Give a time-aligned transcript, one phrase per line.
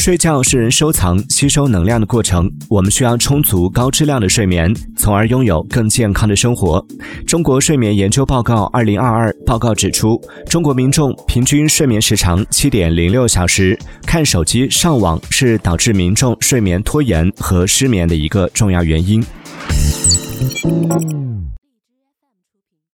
[0.00, 6.82] 睡觉是人收藏吸收能量的过程我们需要充足高质量的睡眠从而拥有更健康的生活。
[7.26, 19.22] 中国睡眠研究报告二零二二报告指出中国民众平均睡眠时长七点零六小时看手机上网是导致民众睡眠拖延和失眠的一个重要原因。